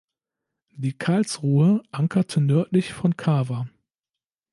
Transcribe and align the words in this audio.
Die 0.71 0.97
"Karlsruhe" 0.97 1.83
ankerte 1.91 2.41
nördlich 2.41 2.91
von 2.91 3.15
Cava. 3.15 3.69